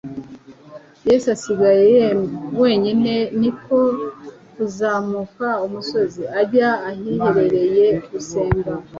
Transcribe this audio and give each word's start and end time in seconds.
Yesu 1.07 1.25
asigaye 1.35 1.95
wenyine 2.61 3.13
"Niko 3.39 3.77
kuzamuka 4.53 5.47
umusozi, 5.65 6.23
ajya 6.41 6.69
ahiherereye 6.89 7.87
gusenga". 8.11 8.71